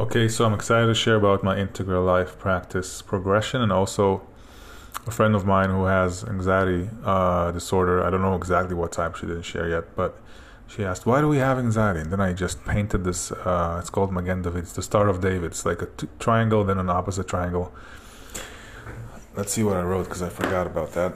Okay, 0.00 0.28
so 0.28 0.46
I'm 0.46 0.54
excited 0.54 0.86
to 0.86 0.94
share 0.94 1.16
about 1.16 1.44
my 1.44 1.58
integral 1.58 2.02
life 2.02 2.38
practice 2.38 3.02
progression 3.02 3.60
and 3.60 3.70
also 3.70 4.22
a 5.06 5.10
friend 5.10 5.34
of 5.34 5.44
mine 5.44 5.68
who 5.68 5.84
has 5.84 6.24
anxiety 6.24 6.88
uh, 7.04 7.50
disorder. 7.50 8.02
I 8.02 8.08
don't 8.08 8.22
know 8.22 8.34
exactly 8.34 8.74
what 8.74 8.92
type 8.92 9.16
she 9.16 9.26
didn't 9.26 9.42
share 9.42 9.68
yet, 9.68 9.94
but 9.94 10.18
she 10.66 10.84
asked, 10.84 11.04
Why 11.04 11.20
do 11.20 11.28
we 11.28 11.36
have 11.36 11.58
anxiety? 11.58 12.00
And 12.00 12.10
then 12.10 12.18
I 12.18 12.32
just 12.32 12.64
painted 12.64 13.04
this, 13.04 13.30
uh, 13.30 13.76
it's 13.78 13.90
called 13.90 14.10
Magen 14.10 14.40
David. 14.40 14.62
It's 14.62 14.72
the 14.72 14.82
Star 14.82 15.06
of 15.06 15.20
David. 15.20 15.50
It's 15.50 15.66
like 15.66 15.82
a 15.82 15.86
t- 15.86 16.08
triangle, 16.18 16.64
then 16.64 16.78
an 16.78 16.88
opposite 16.88 17.28
triangle. 17.28 17.70
Let's 19.36 19.52
see 19.52 19.62
what 19.62 19.76
I 19.76 19.82
wrote 19.82 20.04
because 20.04 20.22
I 20.22 20.30
forgot 20.30 20.66
about 20.66 20.92
that. 20.94 21.12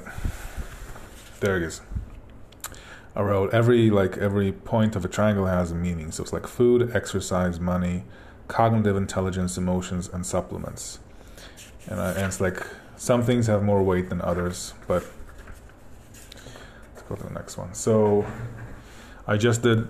There 1.41 1.57
it 1.57 1.63
is. 1.63 1.81
I 3.17 3.23
wrote 3.23 3.55
every 3.55 3.89
like 3.89 4.19
every 4.19 4.53
point 4.53 4.95
of 4.95 5.07
a 5.07 5.09
triangle 5.09 5.47
has 5.47 5.73
a 5.73 5.75
meaning. 5.75 6.13
So 6.13 6.23
it's 6.23 6.35
like 6.35 6.47
food, 6.47 6.95
exercise, 6.95 7.59
money, 7.59 8.05
cognitive 8.49 8.97
intelligence, 8.97 9.57
emotions, 9.57 10.09
and 10.13 10.25
supplements. 10.25 10.99
And, 11.87 12.01
I, 12.01 12.13
and 12.13 12.27
it's 12.27 12.41
like 12.41 12.67
some 12.97 13.23
things 13.23 13.47
have 13.47 13.63
more 13.63 13.83
weight 13.83 14.09
than 14.09 14.21
others, 14.21 14.75
but 14.87 15.05
let's 16.95 17.03
go 17.09 17.17
to 17.17 17.23
the 17.23 17.33
next 17.33 17.57
one. 17.57 17.75
So 17.75 18.25
I 19.27 19.37
just 19.37 19.63
did 19.63 19.89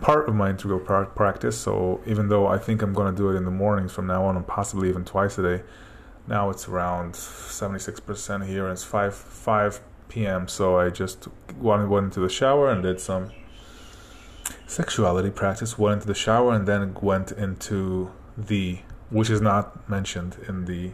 part 0.00 0.28
of 0.28 0.34
my 0.34 0.50
integral 0.50 0.80
practice. 0.80 1.58
So 1.58 2.00
even 2.06 2.28
though 2.28 2.46
I 2.46 2.58
think 2.58 2.82
I'm 2.82 2.92
going 2.92 3.14
to 3.14 3.16
do 3.16 3.30
it 3.30 3.36
in 3.36 3.44
the 3.44 3.50
mornings 3.50 3.92
from 3.92 4.06
now 4.06 4.24
on, 4.24 4.36
and 4.36 4.46
possibly 4.46 4.88
even 4.88 5.04
twice 5.04 5.38
a 5.38 5.42
day, 5.42 5.64
now 6.26 6.50
it's 6.50 6.68
around 6.68 7.14
76% 7.14 8.46
here, 8.46 8.64
and 8.64 8.72
it's 8.72 8.84
5 8.84 9.14
5 9.14 9.80
p.m. 10.08 10.46
So 10.48 10.78
I 10.78 10.90
just 10.90 11.28
went, 11.58 11.88
went 11.88 12.04
into 12.04 12.20
the 12.20 12.28
shower 12.28 12.70
and 12.70 12.82
did 12.82 13.00
some 13.00 13.30
sexuality 14.72 15.30
practice, 15.30 15.78
went 15.78 15.94
into 15.94 16.06
the 16.06 16.14
shower, 16.14 16.54
and 16.54 16.66
then 16.66 16.94
went 17.00 17.32
into 17.32 18.10
the, 18.36 18.78
which 19.10 19.30
is 19.30 19.40
not 19.40 19.88
mentioned 19.88 20.36
in 20.48 20.64
the 20.64 20.92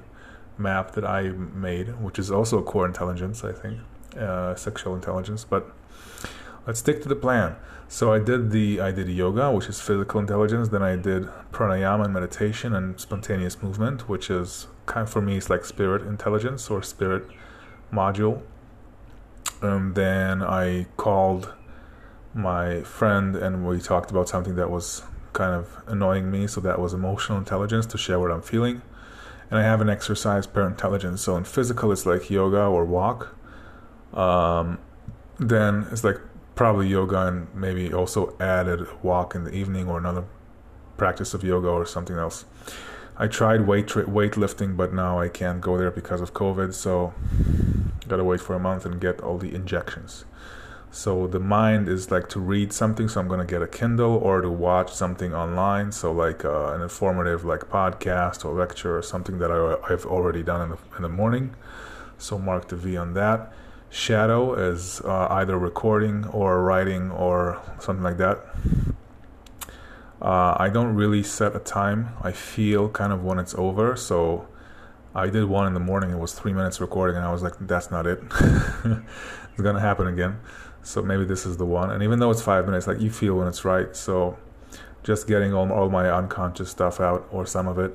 map 0.58 0.92
that 0.92 1.04
I 1.04 1.28
made, 1.28 2.00
which 2.00 2.18
is 2.18 2.30
also 2.30 2.60
core 2.62 2.86
intelligence, 2.86 3.44
I 3.44 3.52
think, 3.52 3.78
uh, 4.18 4.54
sexual 4.56 4.94
intelligence. 4.94 5.44
But 5.44 5.70
let's 6.66 6.80
stick 6.80 7.02
to 7.02 7.08
the 7.08 7.16
plan. 7.16 7.56
So 7.88 8.12
I 8.12 8.18
did 8.18 8.50
the 8.50 8.80
I 8.80 8.90
did 8.90 9.08
yoga, 9.08 9.50
which 9.50 9.66
is 9.66 9.80
physical 9.80 10.20
intelligence. 10.20 10.68
Then 10.68 10.82
I 10.82 10.96
did 10.96 11.28
pranayama 11.52 12.04
and 12.04 12.12
meditation 12.12 12.74
and 12.74 13.00
spontaneous 13.00 13.62
movement, 13.62 14.08
which 14.08 14.28
is 14.28 14.66
kind 14.86 15.04
of 15.06 15.10
for 15.10 15.22
me 15.22 15.38
it's 15.38 15.48
like 15.48 15.64
spirit 15.64 16.02
intelligence 16.02 16.68
or 16.70 16.82
spirit 16.82 17.24
module. 17.92 18.42
And 19.62 19.94
then 19.94 20.42
I 20.42 20.86
called 20.96 21.54
my 22.34 22.82
friend 22.82 23.36
and 23.36 23.66
we 23.66 23.80
talked 23.80 24.10
about 24.10 24.28
something 24.28 24.56
that 24.56 24.70
was 24.70 25.02
kind 25.32 25.54
of 25.54 25.82
annoying 25.86 26.30
me. 26.30 26.46
So 26.46 26.60
that 26.60 26.78
was 26.78 26.92
emotional 26.92 27.38
intelligence 27.38 27.86
to 27.86 27.98
share 27.98 28.18
what 28.18 28.30
I'm 28.30 28.42
feeling. 28.42 28.82
And 29.50 29.58
I 29.58 29.62
have 29.62 29.80
an 29.80 29.88
exercise 29.88 30.46
pair 30.46 30.66
intelligence. 30.66 31.22
So 31.22 31.36
in 31.36 31.44
physical, 31.44 31.90
it's 31.92 32.04
like 32.04 32.30
yoga 32.30 32.62
or 32.62 32.84
walk. 32.84 33.34
Um, 34.12 34.78
then 35.38 35.86
it's 35.90 36.04
like 36.04 36.18
probably 36.54 36.88
yoga 36.88 37.26
and 37.26 37.54
maybe 37.54 37.92
also 37.92 38.36
added 38.40 38.86
walk 39.02 39.34
in 39.34 39.44
the 39.44 39.52
evening 39.52 39.88
or 39.88 39.96
another 39.98 40.24
practice 40.96 41.32
of 41.32 41.44
yoga 41.44 41.68
or 41.68 41.86
something 41.86 42.16
else. 42.16 42.44
I 43.16 43.26
tried 43.26 43.66
weight 43.66 43.88
tra- 43.88 44.04
weightlifting, 44.04 44.76
but 44.76 44.92
now 44.92 45.18
I 45.18 45.28
can't 45.28 45.60
go 45.60 45.78
there 45.78 45.90
because 45.90 46.20
of 46.20 46.34
COVID. 46.34 46.74
So 46.74 47.14
gotta 48.06 48.24
wait 48.24 48.40
for 48.40 48.54
a 48.54 48.58
month 48.58 48.84
and 48.84 49.00
get 49.00 49.20
all 49.20 49.38
the 49.38 49.54
injections. 49.54 50.24
So 50.90 51.26
the 51.26 51.38
mind 51.38 51.88
is 51.88 52.10
like 52.10 52.28
to 52.30 52.40
read 52.40 52.72
something, 52.72 53.08
so 53.08 53.20
I'm 53.20 53.28
gonna 53.28 53.44
get 53.44 53.62
a 53.62 53.66
Kindle 53.66 54.16
or 54.16 54.40
to 54.40 54.50
watch 54.50 54.92
something 54.92 55.34
online. 55.34 55.92
So 55.92 56.12
like 56.12 56.44
uh, 56.44 56.72
an 56.72 56.80
informative 56.80 57.44
like 57.44 57.68
podcast 57.68 58.44
or 58.44 58.54
lecture 58.54 58.96
or 58.96 59.02
something 59.02 59.38
that 59.38 59.50
I, 59.50 59.92
I've 59.92 60.06
already 60.06 60.42
done 60.42 60.62
in 60.62 60.70
the 60.70 60.78
in 60.96 61.02
the 61.02 61.08
morning. 61.08 61.54
So 62.16 62.38
mark 62.38 62.68
the 62.68 62.76
V 62.76 62.96
on 62.96 63.14
that. 63.14 63.52
Shadow 63.90 64.54
is 64.54 65.00
uh, 65.02 65.28
either 65.30 65.58
recording 65.58 66.26
or 66.26 66.62
writing 66.62 67.10
or 67.10 67.60
something 67.80 68.02
like 68.02 68.18
that. 68.18 68.38
Uh, 70.20 70.56
I 70.58 70.68
don't 70.68 70.94
really 70.94 71.22
set 71.22 71.54
a 71.54 71.60
time. 71.60 72.10
I 72.22 72.32
feel 72.32 72.88
kind 72.88 73.12
of 73.12 73.22
when 73.22 73.38
it's 73.38 73.54
over. 73.54 73.94
So 73.94 74.48
I 75.14 75.28
did 75.28 75.44
one 75.44 75.66
in 75.66 75.74
the 75.74 75.80
morning. 75.80 76.10
It 76.10 76.18
was 76.18 76.32
three 76.32 76.52
minutes 76.52 76.80
recording, 76.80 77.16
and 77.16 77.24
I 77.24 77.32
was 77.32 77.42
like, 77.42 77.54
"That's 77.60 77.90
not 77.90 78.06
it. 78.06 78.20
it's 78.34 79.60
gonna 79.62 79.80
happen 79.80 80.06
again." 80.06 80.38
So 80.82 81.02
maybe 81.02 81.24
this 81.24 81.44
is 81.44 81.56
the 81.56 81.66
one. 81.66 81.90
And 81.90 82.02
even 82.02 82.18
though 82.18 82.30
it's 82.30 82.42
five 82.42 82.66
minutes, 82.66 82.86
like 82.86 83.00
you 83.00 83.10
feel 83.10 83.34
when 83.34 83.48
it's 83.48 83.64
right. 83.64 83.94
So 83.94 84.38
just 85.02 85.26
getting 85.26 85.52
all, 85.54 85.70
all 85.72 85.88
my 85.88 86.10
unconscious 86.10 86.70
stuff 86.70 87.00
out 87.00 87.26
or 87.30 87.46
some 87.46 87.68
of 87.68 87.78
it. 87.78 87.94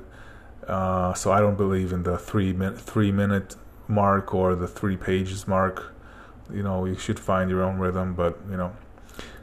Uh, 0.66 1.12
so 1.14 1.30
I 1.32 1.40
don't 1.40 1.56
believe 1.56 1.92
in 1.92 2.02
the 2.02 2.16
three 2.16 2.52
minute 2.52 2.80
three 2.80 3.12
minute 3.12 3.56
mark 3.88 4.34
or 4.34 4.54
the 4.54 4.68
three 4.68 4.96
pages 4.96 5.46
mark. 5.46 5.94
You 6.52 6.62
know, 6.62 6.84
you 6.84 6.96
should 6.96 7.18
find 7.18 7.50
your 7.50 7.62
own 7.62 7.78
rhythm, 7.78 8.14
but 8.14 8.38
you 8.50 8.56
know. 8.56 8.74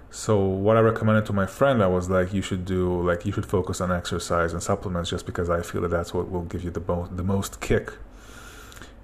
So 0.09 0.40
what 0.40 0.75
I 0.75 0.81
recommended 0.81 1.25
to 1.28 1.34
my 1.34 1.46
friend, 1.46 1.81
I 1.81 1.88
was 1.88 2.09
like, 2.09 2.34
you 2.34 2.41
should 2.41 2.66
do 2.66 3.02
like 3.02 3.25
you 3.25 3.31
should 3.31 3.46
focus 3.46 3.79
on 3.79 3.91
exercise 3.91 4.52
and 4.53 4.62
supplements, 4.62 5.09
just 5.09 5.25
because 5.25 5.50
I 5.50 5.62
feel 5.62 5.81
that 5.81 5.90
that's 5.90 6.13
what 6.13 6.29
will 6.29 6.44
give 6.44 6.63
you 6.63 6.72
the 6.72 6.81
most 6.81 7.16
the 7.16 7.23
most 7.23 7.62
kick 7.62 7.94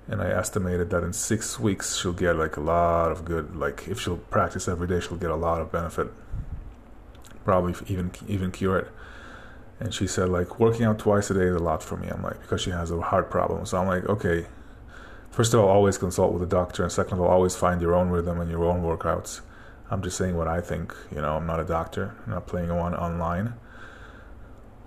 and 0.08 0.22
I 0.22 0.30
estimated 0.30 0.90
that 0.92 1.04
in 1.04 1.14
six 1.14 1.60
weeks 1.60 1.98
she'll 1.98 2.14
get 2.14 2.36
like 2.38 2.58
a 2.58 2.62
lot 2.62 3.12
of 3.12 3.26
good. 3.26 3.56
Like 3.56 3.88
if 3.88 4.00
she'll 4.00 4.18
practice 4.18 4.68
every 4.68 4.88
day, 4.88 5.00
she'll 5.00 5.18
get 5.18 5.32
a 5.32 5.36
lot 5.36 5.62
of 5.62 5.72
benefit. 5.72 6.08
Probably 7.44 7.74
even 7.88 8.12
even 8.28 8.52
cure 8.52 8.78
it. 8.78 8.88
And 9.80 9.94
she 9.94 10.08
said 10.08 10.30
like 10.30 10.60
working 10.60 10.86
out 10.86 11.00
twice 11.00 11.30
a 11.30 11.34
day 11.34 11.46
is 11.46 11.56
a 11.56 11.60
lot 11.60 11.84
for 11.84 11.98
me. 11.98 12.08
I'm 12.08 12.24
like 12.24 12.42
because 12.42 12.62
she 12.62 12.72
has 12.72 12.92
a 12.92 13.00
heart 13.02 13.30
problem. 13.30 13.66
So 13.66 13.78
I'm 13.78 13.88
like 13.88 14.06
okay. 14.06 14.48
First 15.30 15.54
of 15.54 15.60
all, 15.60 15.68
always 15.68 16.00
consult 16.00 16.34
with 16.34 16.42
a 16.42 16.48
doctor, 16.48 16.82
and 16.82 16.92
second 16.92 17.20
of 17.20 17.22
all, 17.22 17.28
always 17.28 17.56
find 17.56 17.80
your 17.80 17.94
own 17.94 18.10
rhythm 18.10 18.40
and 18.40 18.50
your 18.50 18.64
own 18.64 18.82
workouts. 18.82 19.42
I'm 19.92 20.02
just 20.02 20.18
saying 20.18 20.36
what 20.36 20.48
I 20.48 20.62
think. 20.62 20.96
You 21.14 21.22
know, 21.22 21.36
I'm 21.36 21.46
not 21.46 21.60
a 21.60 21.64
doctor. 21.64 22.16
I'm 22.26 22.32
not 22.32 22.48
playing 22.48 22.76
one 22.76 22.96
online 22.96 23.54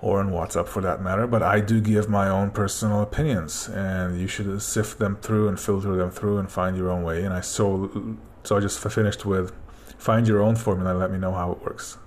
or 0.03 0.21
on 0.21 0.31
WhatsApp 0.31 0.67
for 0.67 0.81
that 0.81 1.03
matter, 1.03 1.27
but 1.27 1.43
I 1.43 1.61
do 1.61 1.81
give 1.81 2.09
my 2.09 2.29
own 2.29 2.51
personal 2.51 3.03
opinions, 3.03 3.69
and 3.69 4.19
you 4.19 4.27
should 4.27 4.63
sift 4.63 4.99
them 4.99 5.17
through 5.17 5.49
and 5.49 5.61
filter 5.61 5.95
them 5.97 6.11
through 6.11 6.39
and 6.39 6.51
find 6.51 6.77
your 6.77 6.91
own 6.91 7.03
way. 7.03 7.23
And 7.23 7.35
I 7.35 7.41
so 7.41 8.17
so 8.43 8.57
I 8.57 8.61
just 8.61 8.79
finished 8.81 9.27
with 9.27 9.53
find 9.99 10.27
your 10.27 10.41
own 10.41 10.57
formula 10.57 10.91
and 10.91 10.99
let 10.99 11.11
me 11.11 11.19
know 11.19 11.33
how 11.33 11.53
it 11.53 11.63
works 11.63 11.99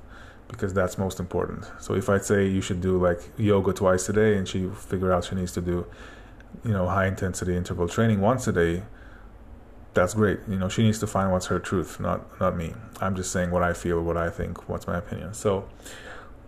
because 0.48 0.74
that's 0.74 0.98
most 0.98 1.20
important. 1.20 1.66
So 1.80 1.94
if 1.94 2.10
I 2.10 2.18
say 2.18 2.48
you 2.48 2.62
should 2.62 2.82
do 2.82 2.98
like 2.98 3.20
yoga 3.38 3.74
twice 3.74 4.10
a 4.10 4.14
day 4.14 4.38
and 4.38 4.48
she 4.48 4.70
figure 4.70 5.12
out 5.12 5.26
she 5.26 5.36
needs 5.36 5.52
to 5.54 5.62
do 5.62 5.86
you 6.64 6.72
know 6.72 6.88
high 6.88 7.08
intensity 7.08 7.56
interval 7.56 7.88
training 7.88 8.22
once 8.22 8.48
a 8.48 8.52
day, 8.52 8.84
that's 9.94 10.16
great. 10.16 10.40
You 10.48 10.58
know 10.58 10.70
she 10.70 10.82
needs 10.82 10.98
to 11.00 11.08
find 11.08 11.32
what's 11.32 11.46
her 11.48 11.60
truth, 11.60 12.00
not 12.00 12.40
not 12.40 12.58
me. 12.58 12.74
I'm 13.00 13.16
just 13.16 13.32
saying 13.32 13.52
what 13.52 13.62
I 13.62 13.74
feel, 13.74 14.02
what 14.02 14.18
I 14.18 14.32
think, 14.32 14.68
what's 14.68 14.88
my 14.88 14.98
opinion. 14.98 15.36
So 15.36 15.70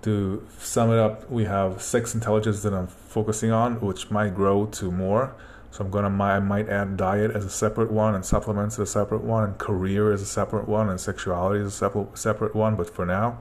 to 0.05 0.47
sum 0.59 0.91
it 0.91 0.99
up, 0.99 1.29
we 1.31 1.45
have 1.45 1.81
sex 1.81 2.13
intelligence 2.13 2.61
that 2.61 2.73
I'm 2.73 2.85
focusing 2.87 3.51
on, 3.51 3.81
which 3.81 4.11
might 4.11 4.35
grow 4.35 4.67
to 4.67 4.91
more. 4.91 5.33
So 5.71 5.83
I'm 5.83 5.89
gonna 5.89 6.23
I 6.23 6.39
might 6.39 6.69
add 6.69 6.95
diet 6.95 7.31
as 7.31 7.43
a 7.43 7.49
separate 7.49 7.91
one, 7.91 8.13
and 8.13 8.23
supplements 8.23 8.75
as 8.75 8.89
a 8.89 8.91
separate 8.91 9.23
one, 9.23 9.43
and 9.43 9.57
career 9.57 10.13
as 10.13 10.21
a 10.21 10.25
separate 10.25 10.69
one, 10.69 10.89
and 10.89 11.01
sexuality 11.01 11.59
as 11.59 11.67
a 11.67 11.71
separate 11.71 12.17
separate 12.17 12.55
one. 12.55 12.75
But 12.75 12.89
for 12.95 13.05
now, 13.05 13.39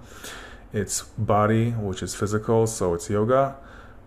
it's 0.73 1.03
body, 1.03 1.73
which 1.73 2.03
is 2.03 2.15
physical, 2.15 2.67
so 2.67 2.95
it's 2.95 3.11
yoga. 3.11 3.57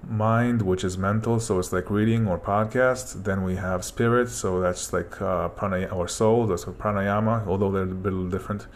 Mind, 0.10 0.62
which 0.62 0.84
is 0.86 0.98
mental, 0.98 1.40
so 1.40 1.60
it's 1.60 1.74
like 1.74 1.90
reading 1.90 2.28
or 2.28 2.40
podcast. 2.40 3.26
Then 3.26 3.44
we 3.44 3.58
have 3.58 3.84
spirit, 3.84 4.30
so 4.30 4.62
that's 4.62 4.94
like 4.94 5.22
uh, 5.22 5.50
pranayama 5.50 5.94
or 5.94 6.08
soul, 6.08 6.48
that's 6.48 6.64
pranayama, 6.64 7.46
although 7.46 7.72
they're 7.72 7.84
a 7.84 7.86
little 7.86 8.30
different 8.30 8.68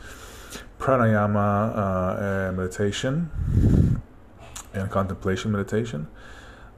pranayama 0.78 1.78
uh, 1.78 2.52
meditation 2.52 4.02
and 4.74 4.91
contemplation 4.91 5.52
meditation. 5.52 6.08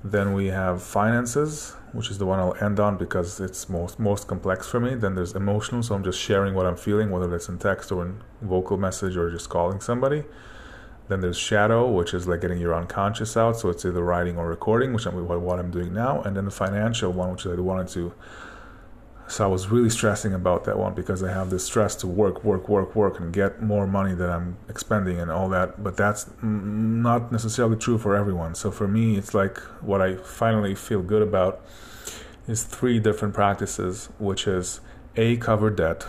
Then 0.03 0.33
we 0.33 0.47
have 0.47 0.83
finances, 0.83 1.75
which 1.93 2.11
is 2.11 2.17
the 2.17 2.25
one 2.25 2.39
I'll 2.39 2.55
end 2.61 2.79
on 2.79 2.97
because 2.97 3.39
it's 3.39 3.69
most 3.69 3.97
most 3.99 4.27
complex 4.27 4.67
for 4.67 4.79
me. 4.79 4.95
Then 4.95 5.15
there's 5.15 5.33
emotional, 5.33 5.81
so 5.81 5.95
I'm 5.95 6.03
just 6.03 6.19
sharing 6.19 6.53
what 6.53 6.65
I'm 6.65 6.75
feeling, 6.75 7.09
whether 7.09 7.33
it's 7.33 7.47
in 7.47 7.57
text 7.57 7.91
or 7.91 8.05
in 8.05 8.21
vocal 8.41 8.77
message 8.77 9.15
or 9.15 9.31
just 9.31 9.49
calling 9.49 9.79
somebody. 9.79 10.25
Then 11.09 11.21
there's 11.21 11.37
shadow, 11.37 11.89
which 11.89 12.13
is 12.13 12.27
like 12.27 12.41
getting 12.41 12.59
your 12.59 12.73
unconscious 12.73 13.35
out, 13.35 13.57
so 13.57 13.69
it's 13.69 13.83
either 13.85 14.03
writing 14.03 14.37
or 14.37 14.47
recording, 14.47 14.93
which 14.93 15.05
I'm 15.05 15.27
what 15.27 15.59
I'm 15.59 15.69
doing 15.69 15.93
now. 15.93 16.21
And 16.21 16.35
then 16.35 16.45
the 16.45 16.51
financial 16.51 17.11
one, 17.11 17.31
which 17.31 17.45
I 17.45 17.53
wanted 17.55 17.89
to 17.89 18.13
so 19.27 19.43
I 19.43 19.47
was 19.47 19.69
really 19.69 19.89
stressing 19.89 20.33
about 20.33 20.65
that 20.65 20.77
one 20.77 20.93
because 20.93 21.23
I 21.23 21.31
have 21.31 21.49
this 21.49 21.63
stress 21.63 21.95
to 21.97 22.07
work, 22.07 22.43
work, 22.43 22.67
work, 22.67 22.95
work, 22.95 23.19
and 23.19 23.33
get 23.33 23.61
more 23.61 23.87
money 23.87 24.13
that 24.13 24.29
I'm 24.29 24.57
expending 24.67 25.19
and 25.19 25.31
all 25.31 25.49
that. 25.49 25.81
But 25.81 25.95
that's 25.95 26.29
not 26.41 27.31
necessarily 27.31 27.77
true 27.77 27.97
for 27.97 28.15
everyone. 28.15 28.53
So 28.53 28.69
for 28.69 28.87
me, 28.87 29.17
it's 29.17 29.33
like 29.33 29.57
what 29.81 30.01
I 30.01 30.17
finally 30.17 30.75
feel 30.75 31.01
good 31.01 31.21
about 31.21 31.61
is 32.47 32.63
three 32.63 32.99
different 32.99 33.33
practices, 33.33 34.09
which 34.19 34.45
is 34.45 34.81
A, 35.15 35.37
cover 35.37 35.69
debt, 35.69 36.05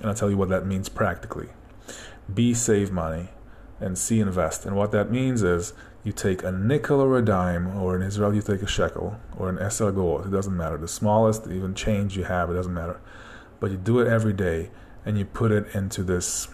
and 0.00 0.08
I'll 0.08 0.14
tell 0.14 0.28
you 0.28 0.36
what 0.36 0.48
that 0.48 0.66
means 0.66 0.88
practically. 0.88 1.48
B, 2.32 2.52
save 2.52 2.90
money, 2.90 3.28
and 3.80 3.96
C, 3.96 4.20
invest. 4.20 4.66
And 4.66 4.76
what 4.76 4.92
that 4.92 5.10
means 5.10 5.42
is 5.42 5.72
you 6.04 6.12
take 6.12 6.42
a 6.42 6.52
nickel 6.52 7.00
or 7.00 7.18
a 7.18 7.24
dime, 7.24 7.76
or 7.76 7.96
in 7.96 8.02
Israel 8.02 8.34
you 8.34 8.42
take 8.42 8.62
a 8.62 8.66
shekel 8.66 9.18
or 9.36 9.48
an 9.48 9.56
esel 9.56 9.94
gold. 9.94 10.26
It 10.26 10.30
doesn't 10.30 10.56
matter. 10.56 10.76
The 10.76 10.88
smallest 10.88 11.46
even 11.46 11.74
change 11.74 12.16
you 12.16 12.24
have, 12.24 12.50
it 12.50 12.54
doesn't 12.54 12.74
matter. 12.74 13.00
But 13.58 13.70
you 13.70 13.76
do 13.76 14.00
it 14.00 14.08
every 14.08 14.32
day, 14.32 14.70
and 15.04 15.18
you 15.18 15.24
put 15.24 15.52
it 15.52 15.74
into 15.74 16.02
this, 16.02 16.48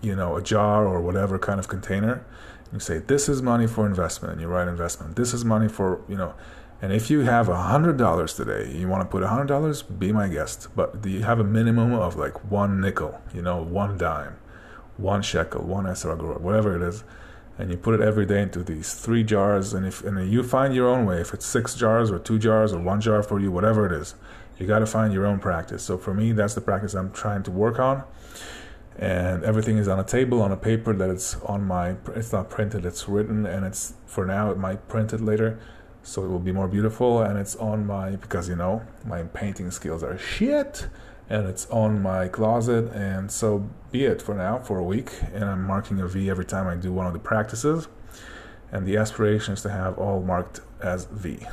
you 0.00 0.16
know, 0.16 0.36
a 0.36 0.42
jar 0.42 0.86
or 0.86 1.00
whatever 1.00 1.38
kind 1.38 1.60
of 1.60 1.68
container. 1.68 2.24
You 2.72 2.80
say, 2.80 2.98
"This 2.98 3.28
is 3.28 3.42
money 3.42 3.66
for 3.66 3.84
investment," 3.86 4.32
and 4.32 4.40
you 4.40 4.48
write 4.48 4.68
investment. 4.68 5.16
This 5.16 5.34
is 5.34 5.44
money 5.44 5.68
for 5.68 6.00
you 6.08 6.16
know. 6.16 6.34
And 6.82 6.92
if 6.94 7.10
you 7.10 7.20
have 7.20 7.50
a 7.50 7.56
hundred 7.56 7.98
dollars 7.98 8.32
today, 8.34 8.72
you 8.74 8.88
want 8.88 9.02
to 9.02 9.08
put 9.08 9.22
a 9.22 9.28
hundred 9.28 9.48
dollars, 9.48 9.82
be 9.82 10.12
my 10.12 10.28
guest. 10.28 10.68
But 10.74 11.04
you 11.04 11.22
have 11.24 11.38
a 11.38 11.44
minimum 11.44 11.92
of 11.92 12.16
like 12.16 12.50
one 12.50 12.80
nickel, 12.80 13.20
you 13.34 13.42
know, 13.42 13.62
one 13.62 13.98
dime, 13.98 14.36
one 15.00 15.22
shekel, 15.22 15.62
one 15.62 15.84
esrog, 15.84 16.40
whatever 16.40 16.76
it 16.76 16.82
is 16.82 17.04
and 17.58 17.70
you 17.70 17.76
put 17.76 17.94
it 17.94 18.00
every 18.00 18.24
day 18.24 18.40
into 18.40 18.62
these 18.62 18.94
three 18.94 19.22
jars 19.22 19.74
and 19.74 19.84
if 19.86 20.02
and 20.02 20.32
you 20.32 20.42
find 20.42 20.74
your 20.74 20.88
own 20.88 21.04
way. 21.04 21.20
If 21.20 21.34
it's 21.34 21.44
six 21.44 21.74
jars 21.74 22.10
or 22.10 22.18
two 22.18 22.38
jars 22.38 22.72
or 22.72 22.80
one 22.80 23.02
jar 23.02 23.22
for 23.22 23.38
you 23.38 23.52
whatever 23.52 23.84
it 23.84 23.92
is 23.92 24.14
you 24.58 24.66
got 24.66 24.80
to 24.80 24.86
find 24.86 25.12
your 25.12 25.26
own 25.26 25.38
practice. 25.38 25.82
So 25.82 25.98
for 25.98 26.14
me 26.14 26.32
that's 26.32 26.54
the 26.54 26.62
practice 26.62 26.94
i'm 26.94 27.12
trying 27.12 27.42
to 27.44 27.50
work 27.50 27.78
on 27.78 28.02
and 28.98 29.44
everything 29.44 29.78
is 29.78 29.88
on 29.88 29.98
a 29.98 30.04
table 30.04 30.42
on 30.42 30.52
a 30.52 30.56
paper 30.56 30.94
that 30.94 31.10
it's 31.10 31.36
on 31.42 31.64
my 31.64 31.96
it's 32.14 32.32
not 32.32 32.50
printed 32.50 32.84
it's 32.84 33.08
written 33.08 33.46
and 33.46 33.64
it's 33.64 33.94
for 34.06 34.26
now 34.26 34.50
it 34.50 34.58
might 34.58 34.88
print 34.88 35.12
it 35.12 35.20
later 35.20 35.58
so 36.02 36.24
it 36.24 36.28
will 36.28 36.38
be 36.38 36.52
more 36.52 36.68
beautiful 36.68 37.20
and 37.22 37.38
it's 37.38 37.56
on 37.56 37.86
my 37.86 38.16
because 38.16 38.48
you 38.48 38.56
know 38.56 38.82
my 39.04 39.22
painting 39.22 39.70
skills 39.70 40.02
are 40.02 40.18
shit 40.18 40.88
and 41.30 41.46
it's 41.46 41.66
on 41.70 42.02
my 42.02 42.28
closet. 42.28 42.92
And 42.92 43.30
so 43.30 43.70
be 43.92 44.04
it 44.04 44.20
for 44.20 44.34
now, 44.34 44.58
for 44.58 44.78
a 44.78 44.84
week. 44.84 45.12
And 45.32 45.44
I'm 45.44 45.62
marking 45.62 46.00
a 46.00 46.08
V 46.08 46.28
every 46.28 46.44
time 46.44 46.66
I 46.66 46.74
do 46.74 46.92
one 46.92 47.06
of 47.06 47.12
the 47.12 47.20
practices. 47.20 47.88
And 48.72 48.86
the 48.86 48.96
aspiration 48.96 49.54
is 49.54 49.62
to 49.62 49.70
have 49.70 49.96
all 49.96 50.20
marked 50.20 50.60
as 50.82 51.06
V. 51.06 51.46